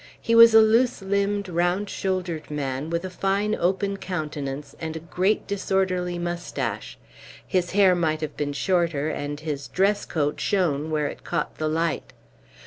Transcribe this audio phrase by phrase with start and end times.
[0.19, 4.99] He was a loose limbed, round shouldered man, with a fine open countenance, and a
[4.99, 6.97] great disorderly moustache;
[7.45, 11.67] his hair might have been shorter, and his dress coat shone where it caught the
[11.67, 12.13] light.